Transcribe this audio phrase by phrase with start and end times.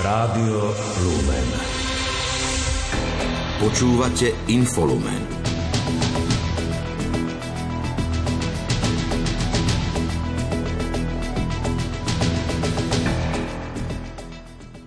[0.00, 0.72] Rádio
[1.04, 1.48] Lumen.
[3.60, 5.20] Počúvate Infolumen.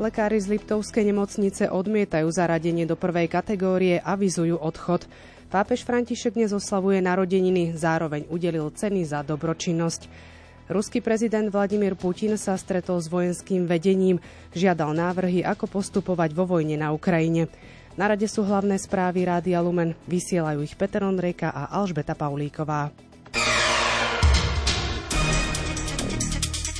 [0.02, 5.06] Lekári z Liptovskej nemocnice odmietajú zaradenie do prvej kategórie a avizujú odchod.
[5.54, 10.33] Pápež František dnes oslavuje narodeniny, zároveň udelil ceny za dobročinnosť.
[10.74, 14.18] Ruský prezident Vladimír Putin sa stretol s vojenským vedením,
[14.58, 17.46] žiadal návrhy, ako postupovať vo vojne na Ukrajine.
[17.94, 22.90] Na rade sú hlavné správy Rádia Lumen, vysielajú ich Peter Ondrejka a Alžbeta Paulíková.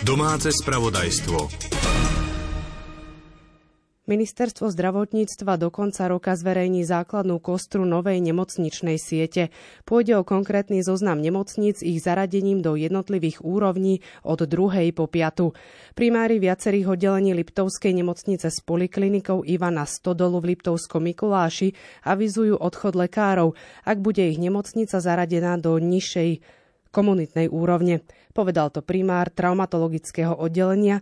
[0.02, 1.54] Domáce spravodajstvo.
[4.04, 9.48] Ministerstvo zdravotníctva do konca roka zverejní základnú kostru novej nemocničnej siete.
[9.88, 15.56] Pôjde o konkrétny zoznam nemocníc ich zaradením do jednotlivých úrovní od druhej po piatu.
[15.96, 21.72] Primári viacerých oddelení Liptovskej nemocnice s poliklinikou Ivana Stodolu v Liptovskom Mikuláši
[22.04, 23.56] avizujú odchod lekárov,
[23.88, 26.44] ak bude ich nemocnica zaradená do nižšej
[26.92, 28.04] komunitnej úrovne.
[28.36, 31.00] Povedal to primár traumatologického oddelenia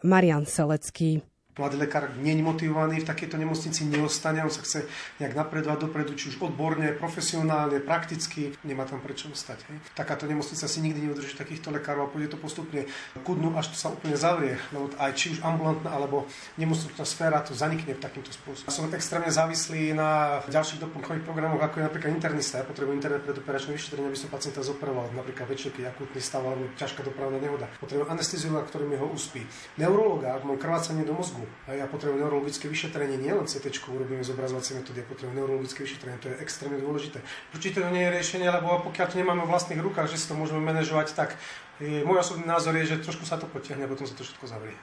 [0.00, 1.20] Marian Selecký
[1.60, 4.88] mladý lekár nie je motivovaný v takejto nemocnici neostane, on sa chce
[5.20, 9.60] nejak napredovať dopredu, či už odborne, profesionálne, prakticky, nemá tam prečo ostať.
[9.68, 9.76] Hej.
[9.92, 12.88] Takáto nemocnica si nikdy neudrží takýchto lekárov a pôjde to postupne
[13.20, 16.24] ku dnu, až to sa úplne zavrie, lebo aj či už ambulantná alebo
[16.56, 18.72] nemocničná sféra to zanikne v takýmto spôsobom.
[18.72, 22.62] Som extrémne závislý na ďalších doplnkových programoch, ako je napríklad internista.
[22.62, 26.46] Ja potrebujem internet pre operačné vyšetrenie, aby som pacienta zoperoval, napríklad večer, keď akutný stav
[26.46, 27.66] alebo ťažká dopravná nehoda.
[27.82, 29.42] Potrebujem anesteziológa, ktorý mi ho uspí.
[29.76, 35.02] Neurologa, ak krvácanie do mozgu, a ja potrebujem neurologické vyšetrenie, nielen CT urobíme zobrazovacie metódy,
[35.02, 37.22] ja potrebujem neurologické vyšetrenie, to je extrémne dôležité.
[37.52, 40.34] Určite to nie je riešenie, lebo pokiaľ to nemáme v vlastných rukách, že si to
[40.38, 41.34] môžeme manažovať, tak
[41.80, 44.76] môj osobný názor je, že trošku sa to potiahne a potom sa to všetko zavrie.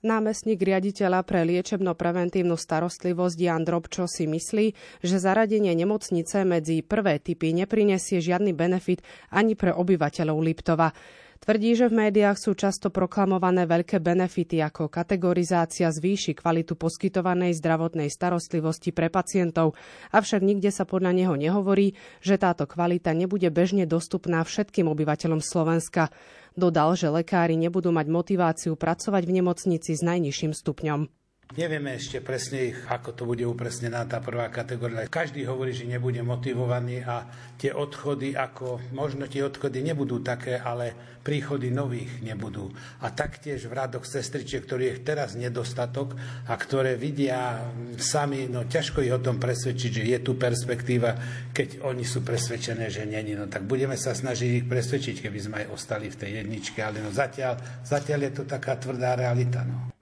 [0.00, 4.72] Námestník riaditeľa pre liečebno-preventívnu starostlivosť Jan Drobčo si myslí,
[5.04, 10.96] že zaradenie nemocnice medzi prvé typy neprinesie žiadny benefit ani pre obyvateľov Liptova.
[11.40, 18.12] Tvrdí, že v médiách sú často proklamované veľké benefity ako kategorizácia zvýši kvalitu poskytovanej zdravotnej
[18.12, 19.72] starostlivosti pre pacientov,
[20.12, 26.12] avšak nikde sa podľa neho nehovorí, že táto kvalita nebude bežne dostupná všetkým obyvateľom Slovenska.
[26.60, 31.19] Dodal, že lekári nebudú mať motiváciu pracovať v nemocnici s najnižším stupňom.
[31.50, 35.10] Nevieme ešte presne, ako to bude upresnená tá prvá kategória.
[35.10, 37.26] Každý hovorí, že nebude motivovaný a
[37.58, 40.94] tie odchody, ako možno tie odchody nebudú také, ale
[41.26, 42.70] príchody nových nebudú.
[43.02, 46.14] A taktiež v radoch sestričiek, ktorý je teraz nedostatok
[46.46, 47.66] a ktoré vidia
[47.98, 51.18] sami, no ťažko ich o tom presvedčiť, že je tu perspektíva,
[51.50, 53.34] keď oni sú presvedčené, že není.
[53.34, 57.02] No tak budeme sa snažiť ich presvedčiť, keby sme aj ostali v tej jedničke, ale
[57.02, 59.66] no zatiaľ, zatiaľ je to taká tvrdá realita.
[59.66, 59.99] No.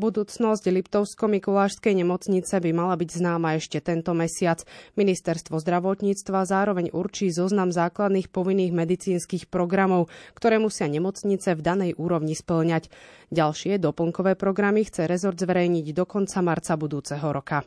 [0.00, 4.64] Budúcnosť Liptovsko-Mikulášskej nemocnice by mala byť známa ešte tento mesiac.
[4.96, 12.32] Ministerstvo zdravotníctva zároveň určí zoznam základných povinných medicínskych programov, ktoré musia nemocnice v danej úrovni
[12.32, 12.88] splňať.
[13.28, 17.60] Ďalšie doplnkové programy chce rezort zverejniť do konca marca budúceho roka.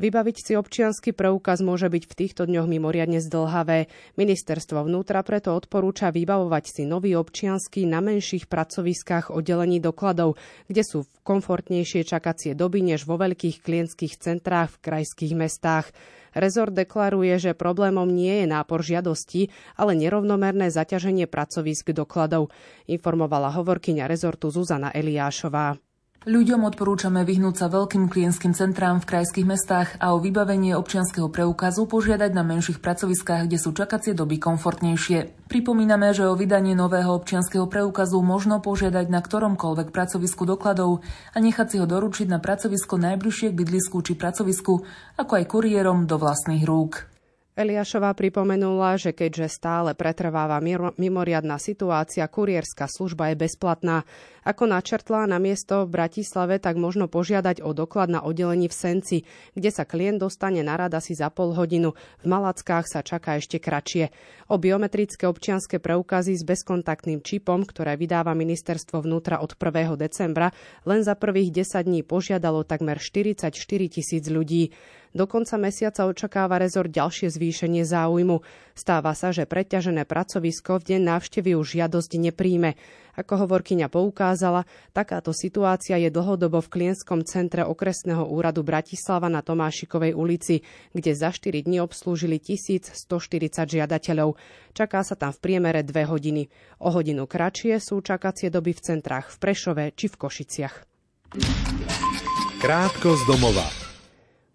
[0.00, 3.92] Vybaviť si občiansky preukaz môže byť v týchto dňoch mimoriadne zdlhavé.
[4.16, 10.40] Ministerstvo vnútra preto odporúča vybavovať si nový občiansky na menších pracoviskách oddelení dokladov,
[10.72, 15.92] kde sú komfortnejšie čakacie doby než vo veľkých klientských centrách v krajských mestách.
[16.32, 22.48] Rezort deklaruje, že problémom nie je nápor žiadosti, ale nerovnomerné zaťaženie pracovisk dokladov,
[22.88, 25.89] informovala hovorkyňa rezortu Zuzana Eliášová.
[26.20, 31.88] Ľuďom odporúčame vyhnúť sa veľkým klientským centrám v krajských mestách a o vybavenie občianskeho preukazu
[31.88, 35.48] požiadať na menších pracoviskách, kde sú čakacie doby komfortnejšie.
[35.48, 41.00] Pripomíname, že o vydanie nového občianskeho preukazu možno požiadať na ktoromkoľvek pracovisku dokladov
[41.32, 44.84] a nechať si ho doručiť na pracovisko najbližšie k bydlisku či pracovisku,
[45.16, 47.08] ako aj kuriérom do vlastných rúk.
[47.60, 50.64] Eliášová pripomenula, že keďže stále pretrváva
[50.96, 54.08] mimoriadná situácia, kurierská služba je bezplatná.
[54.40, 59.18] Ako načrtla na miesto v Bratislave, tak možno požiadať o doklad na oddelení v Senci,
[59.52, 61.92] kde sa klient dostane na rad asi za pol hodinu.
[62.24, 64.08] V Malackách sa čaká ešte kratšie.
[64.48, 70.00] O biometrické občianske preukazy s bezkontaktným čipom, ktoré vydáva ministerstvo vnútra od 1.
[70.00, 70.48] decembra,
[70.88, 73.52] len za prvých 10 dní požiadalo takmer 44
[73.92, 74.72] tisíc ľudí.
[75.10, 78.46] Do konca mesiaca očakáva rezort ďalšie zvýšenie záujmu.
[78.78, 82.78] Stáva sa, že preťažené pracovisko v deň návštevy už žiadosť nepríjme.
[83.18, 90.14] Ako hovorkyňa poukázala, takáto situácia je dlhodobo v klientskom centre okresného úradu Bratislava na Tomášikovej
[90.14, 90.62] ulici,
[90.94, 92.94] kde za 4 dní obslúžili 1140
[93.66, 94.38] žiadateľov.
[94.78, 96.46] Čaká sa tam v priemere 2 hodiny.
[96.78, 100.74] O hodinu kratšie sú čakacie doby v centrách v Prešove či v Košiciach.
[102.62, 103.89] Krátko z domova.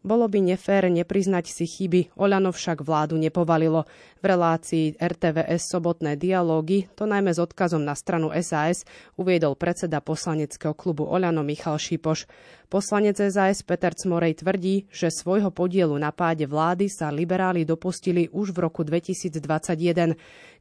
[0.05, 3.89] Bolo by nefér nepriznať si chyby, Oľano však vládu nepovalilo.
[4.21, 8.85] V relácii RTVS sobotné dialógy, to najmä s odkazom na stranu SAS,
[9.17, 12.29] uviedol predseda poslaneckého klubu Oľano Michal Šipoš.
[12.69, 18.53] Poslanec SAS Peter Cmorej tvrdí, že svojho podielu na páde vlády sa liberáli dopustili už
[18.53, 19.41] v roku 2021,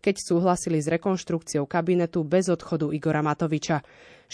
[0.00, 3.84] keď súhlasili s rekonštrukciou kabinetu bez odchodu Igora Matoviča.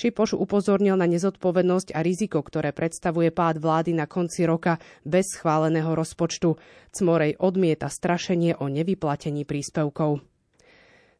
[0.00, 5.92] Šipoš upozornil na nezodpovednosť a riziko, ktoré predstavuje pád vlády na konci roka bez schváleného
[5.92, 6.56] rozpočtu.
[6.88, 10.24] Cmorej odmieta strašenie o nevyplatení príspevkov.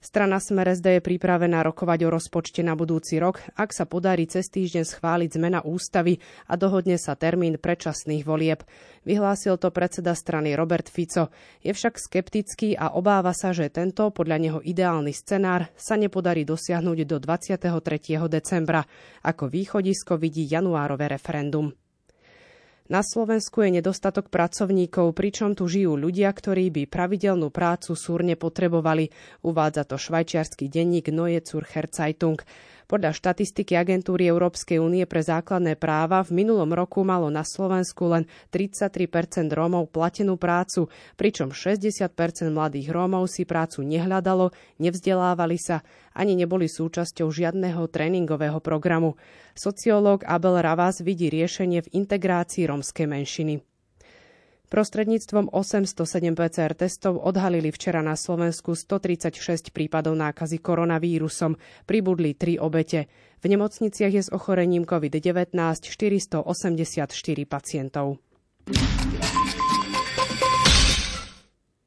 [0.00, 4.48] Strana Smer SD je pripravená rokovať o rozpočte na budúci rok, ak sa podarí cez
[4.48, 8.64] týždeň schváliť zmena ústavy a dohodne sa termín predčasných volieb.
[9.04, 11.28] Vyhlásil to predseda strany Robert Fico.
[11.60, 16.98] Je však skeptický a obáva sa, že tento, podľa neho ideálny scenár, sa nepodarí dosiahnuť
[17.04, 17.68] do 23.
[18.24, 18.80] decembra.
[19.20, 21.76] Ako východisko vidí januárové referendum.
[22.90, 29.14] Na Slovensku je nedostatok pracovníkov, pričom tu žijú ľudia, ktorí by pravidelnú prácu súrne potrebovali,
[29.46, 32.42] uvádza to švajčiarsky denník Neue Zürcher Zeitung.
[32.90, 38.26] Podľa štatistiky agentúry Európskej únie pre základné práva v minulom roku malo na Slovensku len
[38.50, 42.10] 33% Rómov platenú prácu, pričom 60%
[42.50, 44.50] mladých Rómov si prácu nehľadalo,
[44.82, 45.86] nevzdelávali sa,
[46.18, 49.14] ani neboli súčasťou žiadneho tréningového programu.
[49.54, 53.69] Sociológ Abel Ravas vidí riešenie v integrácii rómskej menšiny.
[54.70, 61.58] Prostredníctvom 807 PCR testov odhalili včera na Slovensku 136 prípadov nákazy koronavírusom.
[61.90, 63.10] Pribudli 3 obete.
[63.42, 66.46] V nemocniciach je s ochorením COVID-19 484
[67.50, 68.22] pacientov.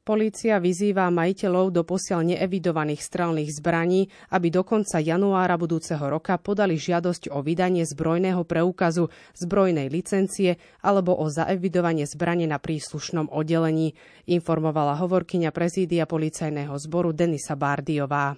[0.04, 6.76] Polícia vyzýva majiteľov do posiaľ neevidovaných strelných zbraní, aby do konca januára budúceho roka podali
[6.76, 13.96] žiadosť o vydanie zbrojného preukazu, zbrojnej licencie alebo o zaevidovanie zbrane na príslušnom oddelení,
[14.28, 18.36] informovala hovorkyňa prezídia policajného zboru Denisa Bardiová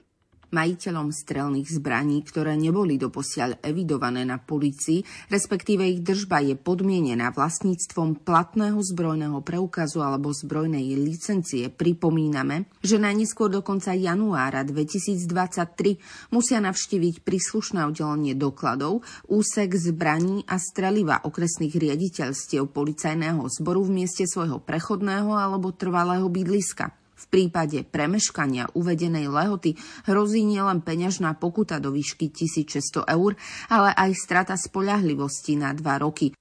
[0.50, 8.22] majiteľom strelných zbraní, ktoré neboli doposiaľ evidované na policii, respektíve ich držba je podmienená vlastníctvom
[8.22, 17.22] platného zbrojného preukazu alebo zbrojnej licencie, pripomíname, že najneskôr do konca januára 2023 musia navštíviť
[17.22, 25.32] príslušné oddelenie dokladov, úsek zbraní a streliva okresných riaditeľstiev policajného zboru v mieste svojho prechodného
[25.32, 27.05] alebo trvalého bydliska.
[27.16, 29.72] V prípade premeškania uvedenej lehoty
[30.04, 33.40] hrozí nielen peňažná pokuta do výšky 1600 eur,
[33.72, 36.36] ale aj strata spoľahlivosti na dva roky.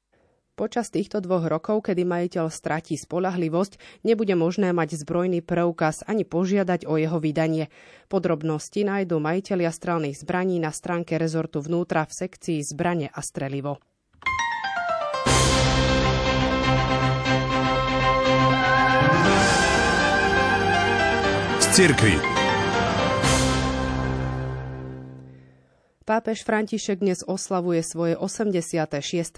[0.56, 6.88] Počas týchto dvoch rokov, kedy majiteľ stratí spolahlivosť, nebude možné mať zbrojný preukaz ani požiadať
[6.88, 7.68] o jeho vydanie.
[8.07, 13.83] Podrobnosti nájdú majiteľia strelných zbraní na stránke rezortu vnútra v sekcii Zbranie a strelivo.
[21.75, 22.16] Cirkvi.
[26.07, 28.80] Pápež František dnes oslavuje svoje 86.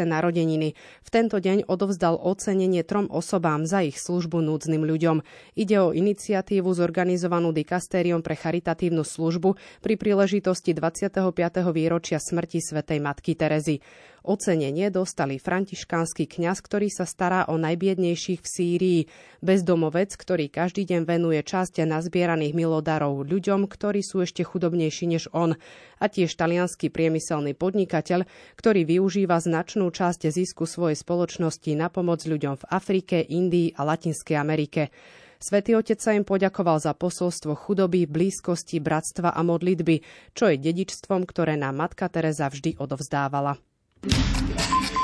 [0.06, 0.78] narodeniny.
[0.78, 5.25] V tento deň odovzdal ocenenie trom osobám za ich službu núdznym ľuďom.
[5.57, 11.33] Ide o iniciatívu zorganizovanú dikastériom pre charitatívnu službu pri príležitosti 25.
[11.73, 13.81] výročia smrti svätej Matky Terezy.
[14.28, 19.02] Ocenenie dostali františkánsky kňaz, ktorý sa stará o najbiednejších v Sýrii,
[19.40, 25.56] bezdomovec, ktorý každý deň venuje časť nazbieraných milodarov ľuďom, ktorí sú ešte chudobnejší než on,
[26.04, 28.28] a tiež talianský priemyselný podnikateľ,
[28.60, 34.36] ktorý využíva značnú časť zisku svojej spoločnosti na pomoc ľuďom v Afrike, Indii a Latinskej
[34.36, 34.92] Amerike.
[35.40, 40.04] Svetý Otec sa im poďakoval za posolstvo chudoby, blízkosti, bratstva a modlitby,
[40.36, 43.56] čo je dedičstvom, ktoré nám Matka Teresa vždy odovzdávala.
[44.04, 44.96] やった!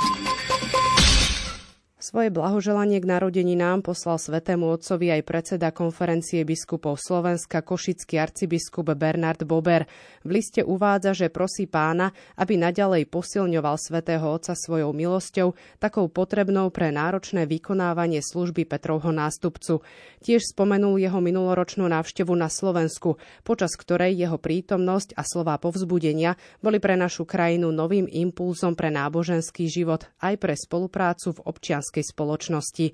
[2.04, 9.48] Svoje blahoželanie k narodeninám poslal Svetému Otcovi aj predseda konferencie biskupov Slovenska košický arcibiskup Bernard
[9.48, 9.88] Bober.
[10.28, 16.76] V liste uvádza, že prosí pána, aby naďalej posilňoval Svetého Otca svojou milosťou, takou potrebnou
[16.76, 19.80] pre náročné vykonávanie služby Petrovho nástupcu.
[20.20, 23.16] Tiež spomenul jeho minuloročnú návštevu na Slovensku,
[23.48, 29.72] počas ktorej jeho prítomnosť a slová povzbudenia boli pre našu krajinu novým impulzom pre náboženský
[29.72, 32.86] život aj pre spoluprácu v občianskej kresťanskej spoločnosti.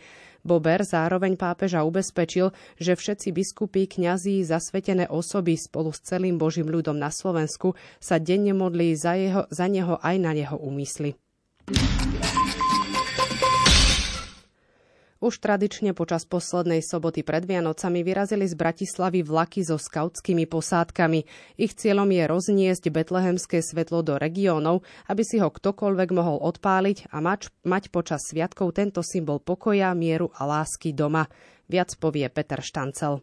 [0.44, 6.96] Bober zároveň pápeža ubezpečil, že všetci biskupy, kňazí, zasvetené osoby spolu s celým Božím ľudom
[6.96, 11.16] na Slovensku sa denne modlí za, jeho, za neho aj na jeho úmysly.
[15.20, 21.28] Už tradične počas poslednej soboty pred Vianocami vyrazili z Bratislavy vlaky so skautskými posádkami.
[21.60, 27.20] Ich cieľom je rozniesť betlehemské svetlo do regiónov, aby si ho ktokoľvek mohol odpáliť a
[27.20, 31.28] mať, mať počas sviatkov tento symbol pokoja, mieru a lásky doma.
[31.68, 33.20] Viac povie Peter Štancel.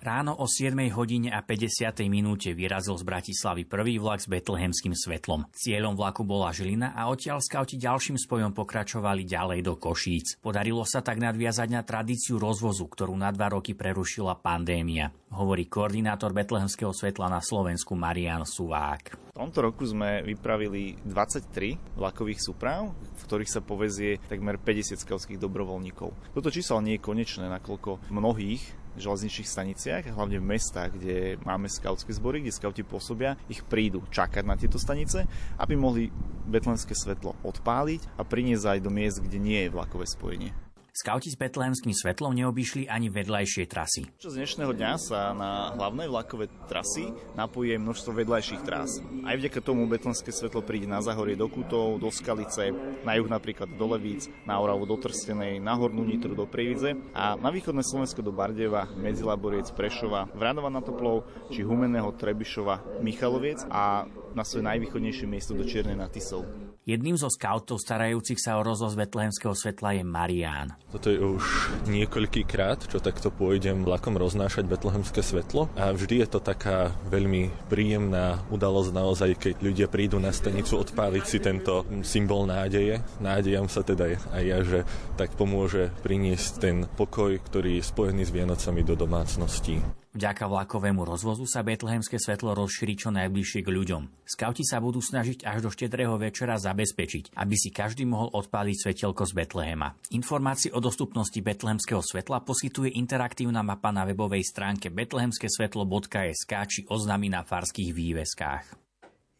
[0.00, 2.08] Ráno o 7 hodine a 50.
[2.08, 5.44] minúte vyrazil z Bratislavy prvý vlak s betlehemským svetlom.
[5.52, 10.40] Cieľom vlaku bola Žilina a odtiaľ skauti ďalším spojom pokračovali ďalej do Košíc.
[10.40, 16.32] Podarilo sa tak nadviazať na tradíciu rozvozu, ktorú na dva roky prerušila pandémia, hovorí koordinátor
[16.32, 19.36] betlehemského svetla na Slovensku Marian Suvák.
[19.36, 25.36] V tomto roku sme vypravili 23 vlakových súprav, v ktorých sa povezie takmer 50 skautských
[25.36, 26.32] dobrovoľníkov.
[26.32, 32.10] Toto číslo nie je konečné, nakoľko mnohých železničných staniciach, hlavne v mestách, kde máme skautské
[32.14, 35.26] zbory, kde skauti pôsobia, ich prídu čakať na tieto stanice,
[35.58, 36.08] aby mohli
[36.48, 40.69] betlenské svetlo odpáliť a priniesť aj do miest, kde nie je vlakové spojenie.
[40.90, 44.10] Skauti s betlehemským svetlom neobyšli ani vedľajšie trasy.
[44.18, 48.98] Z dnešného dňa sa na hlavné vlakové trasy napojuje množstvo vedľajších trás.
[49.22, 52.74] Aj vďaka tomu betlenské svetlo príde na Zahorie do Kutov, do Skalice,
[53.06, 57.38] na juh napríklad do Levíc, na Oravu do Trstenej, na Hornú Nitru do Prievidze a
[57.38, 61.22] na východné Slovensko do Bardeva, Medzilaboriec, Prešova, Vranova na Toplov
[61.54, 66.69] či Humenného Trebišova, Michaloviec a na svoje najvýchodnejšie miesto do Čiernej nad Tisou.
[66.90, 70.74] Jedným zo skautov starajúcich sa o rozvoz betlehemského svetla je Marián.
[70.90, 76.28] Toto je už niekoľký krát, čo takto pôjdem vlakom roznášať betlehemské svetlo a vždy je
[76.34, 82.50] to taká veľmi príjemná udalosť naozaj, keď ľudia prídu na stanicu odpáliť si tento symbol
[82.50, 82.98] nádeje.
[83.22, 84.82] Nádejam sa teda aj ja, že
[85.14, 89.78] tak pomôže priniesť ten pokoj, ktorý je spojený s Vianocami do domácností.
[90.10, 94.26] Vďaka vlakovému rozvozu sa betlehemské svetlo rozšíri čo najbližšie k ľuďom.
[94.26, 96.79] Skauti sa budú snažiť až do štedrého večera zabezpečiť,
[97.36, 99.94] aby si každý mohol odpáliť svetelko z Betlehema.
[100.16, 107.46] Informácie o dostupnosti betlehemského svetla poskytuje interaktívna mapa na webovej stránke betlehemskesvetlo.sk či oznámy na
[107.46, 108.89] farských výveskách.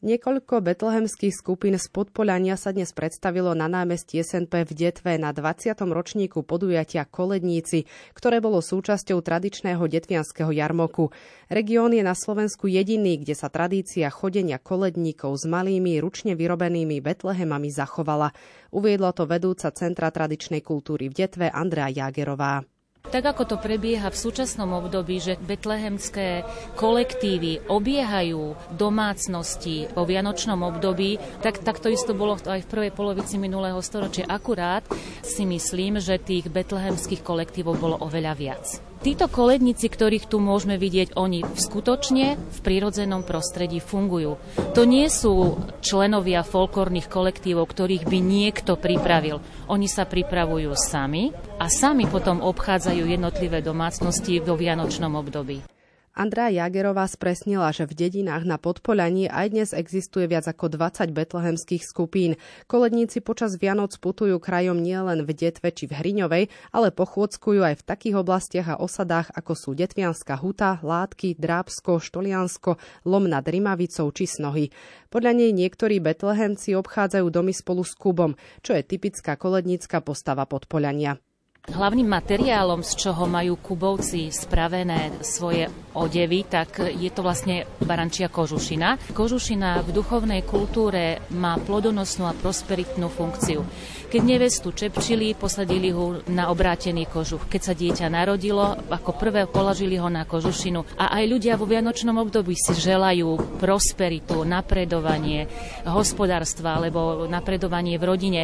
[0.00, 5.76] Niekoľko betlehemských skupín z Podpolania sa dnes predstavilo na námestí SNP v Detve na 20.
[5.76, 7.84] ročníku podujatia Koledníci,
[8.16, 11.12] ktoré bolo súčasťou tradičného detvianského jarmoku.
[11.52, 17.68] Región je na Slovensku jediný, kde sa tradícia chodenia koledníkov s malými, ručne vyrobenými betlehemami
[17.68, 18.32] zachovala.
[18.72, 22.64] Uviedla to vedúca Centra tradičnej kultúry v Detve Andrea Jagerová.
[23.08, 26.44] Tak ako to prebieha v súčasnom období, že betlehemské
[26.76, 33.40] kolektívy obiehajú domácnosti po vianočnom období, tak, tak to isto bolo aj v prvej polovici
[33.40, 34.28] minulého storočia.
[34.28, 34.84] Akurát
[35.24, 38.89] si myslím, že tých betlehemských kolektívov bolo oveľa viac.
[39.00, 44.36] Títo koledníci, ktorých tu môžeme vidieť, oni skutočne v prírodzenom prostredí fungujú.
[44.76, 49.40] To nie sú členovia folklórnych kolektívov, ktorých by niekto pripravil.
[49.72, 55.79] Oni sa pripravujú sami a sami potom obchádzajú jednotlivé domácnosti vo vianočnom období.
[56.10, 61.86] Andrá Jagerová spresnila, že v dedinách na Podpolaní aj dnes existuje viac ako 20 betlehemských
[61.86, 62.34] skupín.
[62.66, 67.86] Koledníci počas Vianoc putujú krajom nielen v Detve či v Hriňovej, ale pochôdzkujú aj v
[67.86, 72.74] takých oblastiach a osadách, ako sú Detvianská huta, Látky, Drábsko, Štoliansko,
[73.06, 74.74] Lom nad Rimavicou či Snohy.
[75.14, 78.34] Podľa nej niektorí betlehemci obchádzajú domy spolu s Kubom,
[78.66, 81.22] čo je typická kolednícka postava Podpolania.
[81.68, 89.12] Hlavným materiálom, z čoho majú kubovci spravené svoje odevy, tak je to vlastne barančia kožušina.
[89.12, 93.60] Kožušina v duchovnej kultúre má plodonosnú a prosperitnú funkciu.
[94.08, 97.44] Keď nevestu čepčili, posadili ho na obrátený kožuch.
[97.44, 100.96] Keď sa dieťa narodilo, ako prvé položili ho na kožušinu.
[100.96, 105.44] A aj ľudia vo vianočnom období si želajú prosperitu, napredovanie
[105.84, 108.40] hospodárstva alebo napredovanie v rodine.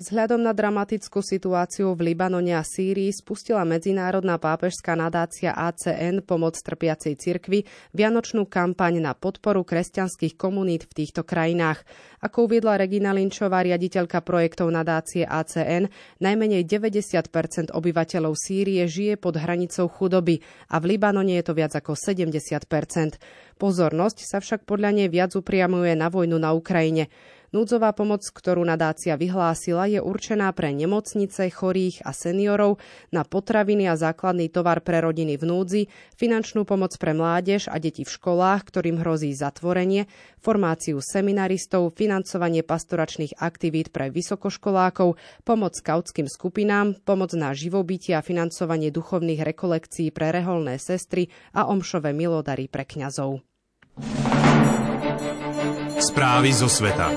[0.00, 7.20] Vzhľadom na dramatickú situáciu v Libanone a Sýrii spustila medzinárodná pápežská nadácia ACN Pomoc trpiacej
[7.20, 11.84] cirkvi vianočnú kampaň na podporu kresťanských komunít v týchto krajinách.
[12.24, 19.84] Ako uviedla Regina Linčová, riaditeľka projektov nadácie ACN, najmenej 90% obyvateľov Sýrie žije pod hranicou
[19.84, 20.40] chudoby
[20.72, 23.20] a v Libanone je to viac ako 70%
[23.60, 27.12] Pozornosť sa však podľa nej viac upriamuje na vojnu na Ukrajine.
[27.50, 32.78] Núdzová pomoc, ktorú nadácia vyhlásila, je určená pre nemocnice, chorých a seniorov,
[33.10, 35.82] na potraviny a základný tovar pre rodiny v núdzi,
[36.14, 40.06] finančnú pomoc pre mládež a deti v školách, ktorým hrozí zatvorenie,
[40.38, 48.94] formáciu seminaristov, financovanie pastoračných aktivít pre vysokoškolákov, pomoc skautským skupinám, pomoc na živobytie a financovanie
[48.94, 53.42] duchovných rekolekcií pre reholné sestry a omšové milodary pre kňazov.
[56.20, 57.16] Správy zo sveta.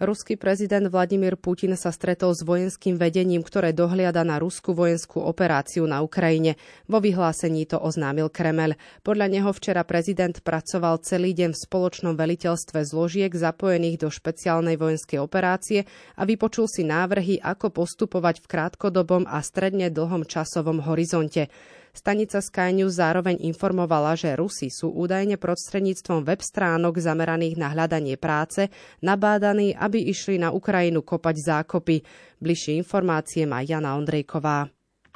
[0.00, 5.84] Ruský prezident Vladimír Putin sa stretol s vojenským vedením, ktoré dohliada na ruskú vojenskú operáciu
[5.84, 6.56] na Ukrajine.
[6.88, 8.80] Vo vyhlásení to oznámil Kremel.
[9.04, 15.20] Podľa neho včera prezident pracoval celý deň v spoločnom veliteľstve zložiek zapojených do špeciálnej vojenskej
[15.20, 15.84] operácie
[16.16, 21.52] a vypočul si návrhy, ako postupovať v krátkodobom a stredne dlhom časovom horizonte.
[21.96, 28.20] Stanica Sky News zároveň informovala, že Rusi sú údajne prostredníctvom web stránok zameraných na hľadanie
[28.20, 28.68] práce
[29.00, 31.96] nabádaní, aby išli na Ukrajinu kopať zákopy.
[32.36, 34.68] Bližšie informácie má Jana Ondrejková.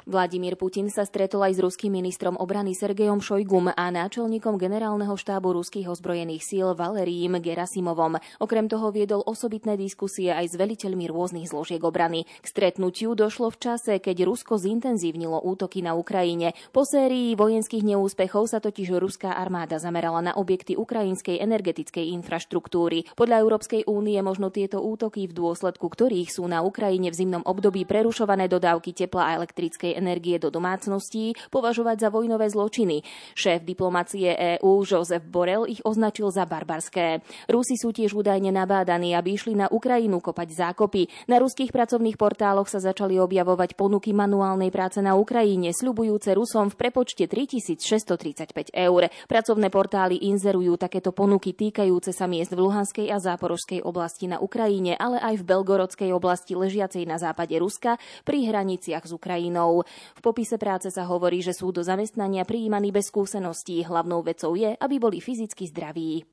[0.09, 5.53] Vladimír Putin sa stretol aj s ruským ministrom obrany Sergejom Šojgum a náčelníkom generálneho štábu
[5.53, 8.17] ruských ozbrojených síl Valerijím Gerasimovom.
[8.41, 12.25] Okrem toho viedol osobitné diskusie aj s veliteľmi rôznych zložiek obrany.
[12.41, 16.57] K stretnutiu došlo v čase, keď Rusko zintenzívnilo útoky na Ukrajine.
[16.73, 23.05] Po sérii vojenských neúspechov sa totiž ruská armáda zamerala na objekty ukrajinskej energetickej infraštruktúry.
[23.13, 27.85] Podľa Európskej únie možno tieto útoky, v dôsledku ktorých sú na Ukrajine v zimnom období
[27.85, 33.03] prerušované dodávky tepla a elektrickej elektrickej energie do domácností považovať za vojnové zločiny.
[33.35, 37.21] Šéf diplomacie EÚ Josef Borel ich označil za barbarské.
[37.51, 41.27] Rusi sú tiež údajne nabádaní, aby išli na Ukrajinu kopať zákopy.
[41.27, 46.79] Na ruských pracovných portáloch sa začali objavovať ponuky manuálnej práce na Ukrajine, sľubujúce Rusom v
[46.87, 49.11] prepočte 3635 eur.
[49.27, 54.95] Pracovné portály inzerujú takéto ponuky týkajúce sa miest v Luhanskej a Záporožskej oblasti na Ukrajine,
[54.95, 59.80] ale aj v Belgorodskej oblasti ležiacej na západe Ruska pri hraniciach s Ukrajinou.
[59.87, 63.83] V popise práce sa hovorí, že sú do zamestnania prijímaní bez skúseností.
[63.85, 66.25] Hlavnou vecou je, aby boli fyzicky zdraví.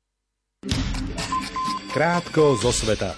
[1.89, 3.17] Krátko zo sveta.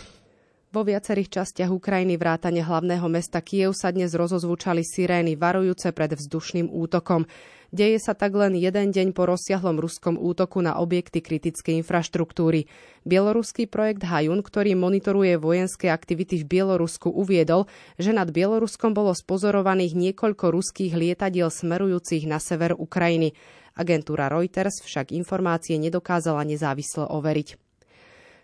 [0.71, 6.71] Vo viacerých častiach Ukrajiny vrátane hlavného mesta Kiev sa dnes rozozvučali sirény varujúce pred vzdušným
[6.71, 7.27] útokom.
[7.71, 12.67] Deje sa tak len jeden deň po rozsiahlom ruskom útoku na objekty kritickej infraštruktúry.
[13.07, 19.95] Bieloruský projekt Hajun, ktorý monitoruje vojenské aktivity v Bielorusku, uviedol, že nad Bieloruskom bolo spozorovaných
[19.95, 23.39] niekoľko ruských lietadiel smerujúcich na sever Ukrajiny.
[23.79, 27.70] Agentúra Reuters však informácie nedokázala nezávisle overiť.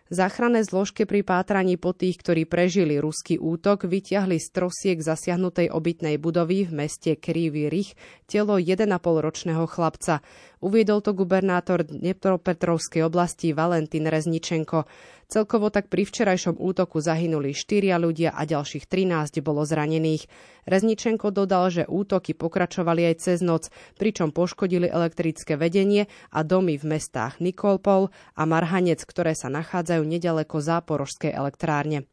[0.08, 6.16] Záchranné zložky pri pátraní po tých, ktorí prežili ruský útok, vyťahli z trosiek zasiahnutej obytnej
[6.16, 10.24] budovy v meste Krivý Rich telo 1,5 ročného chlapca.
[10.64, 14.88] Uviedol to gubernátor Dnepropetrovskej oblasti Valentín Rezničenko.
[15.28, 20.24] Celkovo tak pri včerajšom útoku zahynuli 4 ľudia a ďalších 13 bolo zranených.
[20.64, 23.68] Rezničenko dodal, že útoky pokračovali aj cez noc,
[24.00, 28.08] pričom poškodili elektrické vedenie a domy v mestách Nikolpol
[28.40, 32.08] a Marhanec, ktoré sa nachádzajú nedaleko záporožskej elektrárne.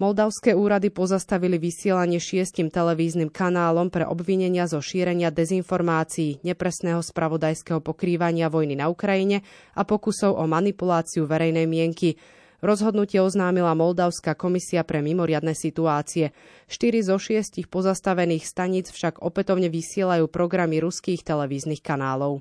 [0.00, 8.48] Moldavské úrady pozastavili vysielanie šiestim televíznym kanálom pre obvinenia zo šírenia dezinformácií, nepresného spravodajského pokrývania
[8.48, 9.44] vojny na Ukrajine
[9.76, 12.16] a pokusov o manipuláciu verejnej mienky.
[12.64, 16.32] Rozhodnutie oznámila Moldavská komisia pre mimoriadne situácie.
[16.64, 22.40] Štyri zo šiestich pozastavených staníc však opätovne vysielajú programy ruských televíznych kanálov.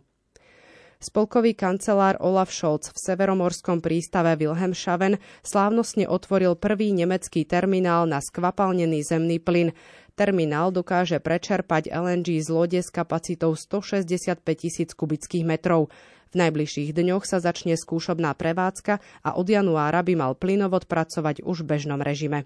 [0.99, 5.15] Spolkový kancelár Olaf Scholz v severomorskom prístave Wilhelmshaven
[5.47, 9.71] slávnostne otvoril prvý nemecký terminál na skvapalnený zemný plyn.
[10.19, 15.87] Terminál dokáže prečerpať LNG z lode s kapacitou 165 tisíc kubických metrov.
[16.29, 21.63] V najbližších dňoch sa začne skúšobná prevádzka a od januára by mal plynovod pracovať už
[21.63, 22.43] v bežnom režime.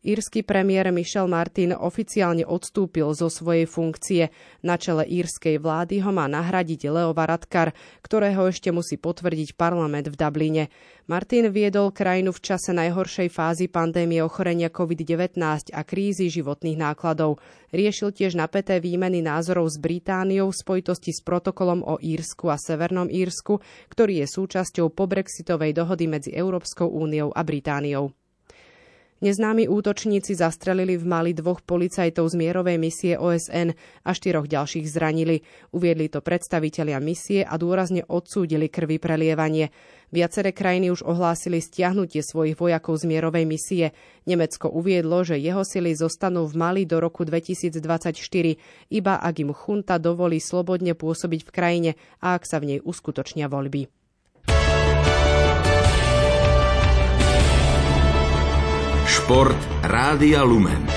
[0.00, 4.32] Írsky premiér Michel Martin oficiálne odstúpil zo svojej funkcie.
[4.64, 10.16] Na čele írskej vlády ho má nahradiť Leo Varadkar, ktorého ešte musí potvrdiť parlament v
[10.16, 10.64] Dubline.
[11.04, 15.36] Martin viedol krajinu v čase najhoršej fázy pandémie ochorenia COVID-19
[15.76, 17.36] a krízy životných nákladov.
[17.68, 23.12] Riešil tiež napäté výmeny názorov s Britániou v spojitosti s protokolom o Írsku a Severnom
[23.12, 23.60] Írsku,
[23.92, 28.16] ktorý je súčasťou pobrexitovej dohody medzi Európskou úniou a Britániou.
[29.20, 35.44] Neznámi útočníci zastrelili v Mali dvoch policajtov z mierovej misie OSN a štyroch ďalších zranili.
[35.76, 39.76] Uviedli to predstavitelia misie a dôrazne odsúdili krvi prelievanie.
[40.08, 43.92] Viaceré krajiny už ohlásili stiahnutie svojich vojakov z mierovej misie.
[44.24, 47.76] Nemecko uviedlo, že jeho sily zostanú v Mali do roku 2024,
[48.88, 51.90] iba ak im chunta dovolí slobodne pôsobiť v krajine
[52.24, 53.99] a ak sa v nej uskutočnia voľby.
[59.30, 60.90] Šport Rádia Lumen.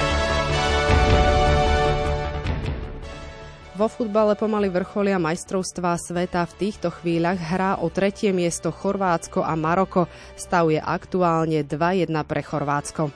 [3.78, 6.42] Vo futbale pomaly vrcholia majstrovstvá sveta.
[6.50, 10.10] V týchto chvíľach hrá o tretie miesto Chorvátsko a Maroko.
[10.34, 13.14] Stav je aktuálne 2-1 pre Chorvátsko.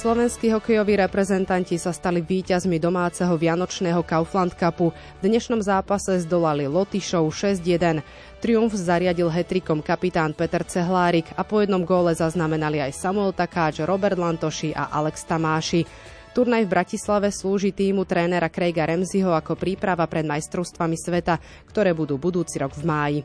[0.00, 4.96] Slovenskí hokejoví reprezentanti sa stali víťazmi domáceho Vianočného Kaufland Cupu.
[4.96, 8.00] V dnešnom zápase zdolali Lotyšov 6-1.
[8.40, 14.16] Triumf zariadil hetrikom kapitán Peter Cehlárik a po jednom góle zaznamenali aj Samuel Takáč, Robert
[14.16, 15.84] Lantoši a Alex Tamáši.
[16.32, 21.36] Turnaj v Bratislave slúži týmu trénera Craiga Remziho ako príprava pred majstrovstvami sveta,
[21.68, 23.20] ktoré budú budúci rok v máji.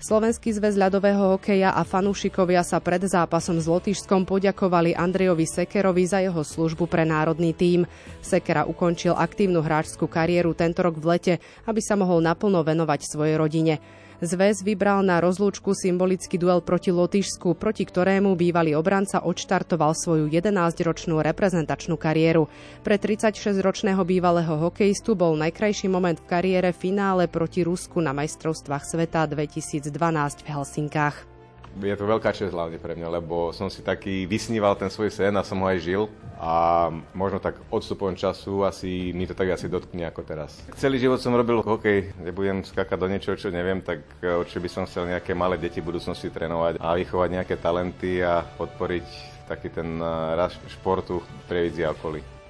[0.00, 6.24] Slovenský zväz ľadového hokeja a fanúšikovia sa pred zápasom s Lotyšskom poďakovali Andrejovi Sekerovi za
[6.24, 7.84] jeho službu pre národný tím.
[8.24, 11.34] Sekera ukončil aktívnu hráčskú kariéru tento rok v lete,
[11.68, 13.76] aby sa mohol naplno venovať svojej rodine.
[14.22, 21.18] Zväz vybral na rozlúčku symbolický duel proti Lotyšsku, proti ktorému bývalý obranca odštartoval svoju 11-ročnú
[21.18, 22.46] reprezentačnú kariéru.
[22.86, 29.26] Pre 36-ročného bývalého hokejistu bol najkrajší moment v kariére finále proti Rusku na majstrovstvách sveta
[29.26, 31.33] 2012 v Helsinkách
[31.82, 35.34] je to veľká čest hlavne pre mňa, lebo som si taký vysníval ten svoj sen
[35.34, 36.06] a som ho aj žil
[36.38, 40.54] a možno tak odstupom času asi mi to tak asi dotkne ako teraz.
[40.78, 44.70] Celý život som robil hokej, nebudem skakať do niečoho, čo neviem, tak eh, určite by
[44.70, 49.06] som chcel nejaké malé deti v budúcnosti trénovať a vychovať nejaké talenty a podporiť
[49.50, 50.08] taký ten eh,
[50.38, 52.43] rast športu pre a okolí.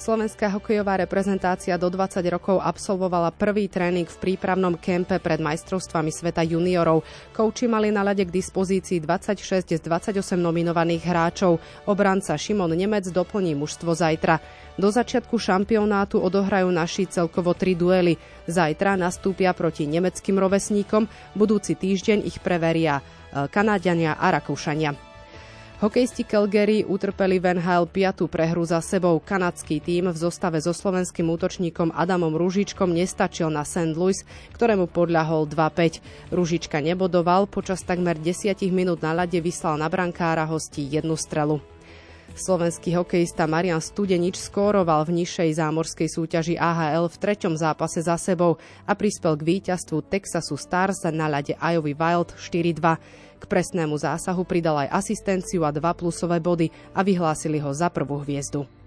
[0.00, 6.40] Slovenská hokejová reprezentácia do 20 rokov absolvovala prvý tréning v prípravnom kempe pred majstrovstvami sveta
[6.40, 7.04] juniorov.
[7.36, 11.60] Kouči mali na ľade k dispozícii 26 z 28 nominovaných hráčov.
[11.84, 14.40] Obranca Šimon Nemec doplní mužstvo zajtra.
[14.80, 18.16] Do začiatku šampionátu odohrajú naši celkovo tri duely.
[18.48, 25.09] Zajtra nastúpia proti nemeckým rovesníkom, budúci týždeň ich preveria eh, Kanáďania a Rakúšania.
[25.80, 28.28] Hokejisti Calgary utrpeli v NHL 5.
[28.28, 29.16] prehru za sebou.
[29.16, 33.96] Kanadský tím v zostave so slovenským útočníkom Adamom Ružičkom nestačil na St.
[33.96, 34.20] Louis,
[34.52, 36.36] ktorému podľahol 2-5.
[36.36, 41.64] Ružička nebodoval, počas takmer 10 minút na ľade vyslal na brankára hostí jednu strelu.
[42.34, 48.56] Slovenský hokejista Marian Studenič skóroval v nižšej zámorskej súťaži AHL v treťom zápase za sebou
[48.86, 52.80] a prispel k víťazstvu Texasu Stars na ľade Iowa Wild 4-2.
[53.40, 58.20] K presnému zásahu pridal aj asistenciu a dva plusové body a vyhlásili ho za prvú
[58.24, 58.79] hviezdu.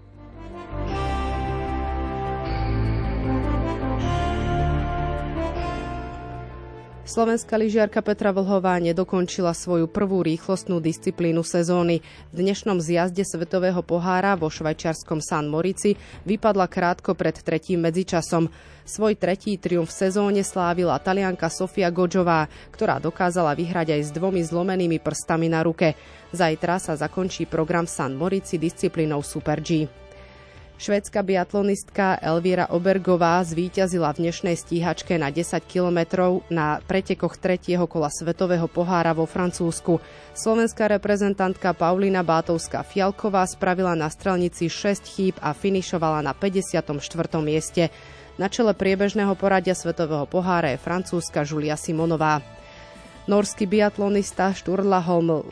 [7.04, 12.00] Slovenská lyžiarka Petra Vlhová nedokončila svoju prvú rýchlostnú disciplínu sezóny.
[12.32, 18.48] V dnešnom zjazde Svetového pohára vo švajčiarskom San Morici vypadla krátko pred tretím medzičasom.
[18.88, 24.40] Svoj tretí triumf v sezóne slávila talianka Sofia Godžová, ktorá dokázala vyhrať aj s dvomi
[24.40, 25.92] zlomenými prstami na ruke.
[26.32, 30.03] Zajtra sa zakončí program San Morici disciplínou Super G.
[30.74, 38.10] Švédska biatlonistka Elvíra Obergová zvíťazila v dnešnej stíhačke na 10 kilometrov na pretekoch tretieho kola
[38.10, 40.02] Svetového pohára vo Francúzsku.
[40.34, 46.90] Slovenská reprezentantka Paulina Bátovská Fialková spravila na strelnici 6 chýb a finišovala na 54.
[47.38, 47.94] mieste.
[48.34, 52.42] Na čele priebežného poradia Svetového pohára je francúzska Julia Simonová.
[53.30, 55.46] Norský biatlonista Šturla Holm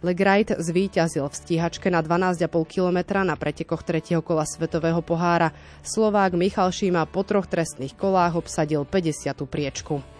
[0.00, 5.52] Legreit zvíťazil v stíhačke na 12,5 km na pretekoch tretieho kola Svetového pohára.
[5.84, 9.44] Slovák Michal Šíma po troch trestných kolách obsadil 50.
[9.44, 10.19] priečku.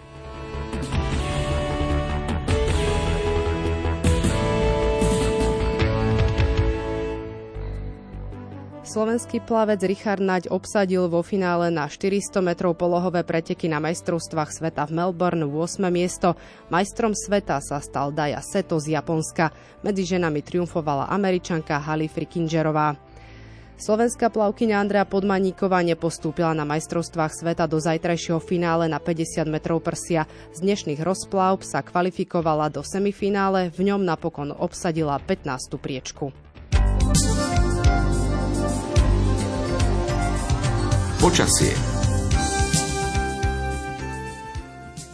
[8.91, 14.83] Slovenský plavec Richard Naď obsadil vo finále na 400 metrov polohové preteky na majstrovstvách sveta
[14.91, 15.79] v Melbourne 8.
[15.95, 16.35] miesto.
[16.75, 19.55] Majstrom sveta sa stal Daja Seto z Japonska.
[19.87, 22.99] Medzi ženami triumfovala američanka Hali Frikingerová.
[23.79, 30.27] Slovenská plavkyňa Andrea Podmaníková nepostúpila na majstrovstvách sveta do zajtrajšieho finále na 50 metrov prsia.
[30.51, 35.79] Z dnešných rozpláv sa kvalifikovala do semifinále, v ňom napokon obsadila 15.
[35.79, 36.50] priečku.
[41.21, 41.77] Počasie.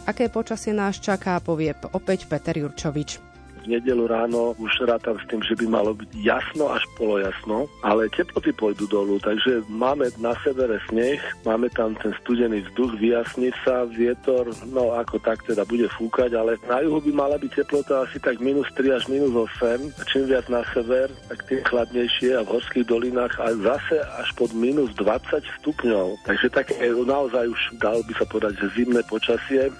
[0.07, 3.26] Aké počasie nás čaká, povie opäť Peter Jurčovič
[3.67, 8.55] nedelu ráno už rátam s tým, že by malo byť jasno až polojasno, ale teploty
[8.55, 14.49] pôjdu dolu, takže máme na severe sneh, máme tam ten studený vzduch, vyjasní sa, vietor,
[14.71, 18.39] no ako tak teda bude fúkať, ale na juhu by mala byť teplota asi tak
[18.39, 22.51] minus 3 až minus 8, a čím viac na sever, tak tým chladnejšie a v
[22.57, 26.19] horských dolinách a zase až pod minus 20 stupňov.
[26.23, 29.71] Takže také naozaj už dal by sa povedať, že zimné počasie.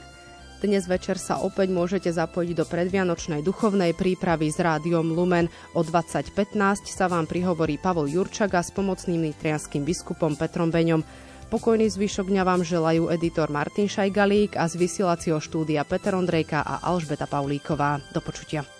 [0.57, 5.53] Dnes večer sa opäť môžete zapojiť do predvianočnej duchovnej prípravy s rádiom Lumen.
[5.77, 11.05] O 20.15 sa vám prihovorí Pavol Jurčaga s pomocným nitrianským biskupom Petrom Beňom.
[11.53, 16.81] Pokojný zvyšok dňa vám želajú editor Martin Šajgalík a z vysielacieho štúdia Peter Ondrejka a
[16.89, 18.01] Alžbeta Paulíková.
[18.09, 18.76] Do počutia.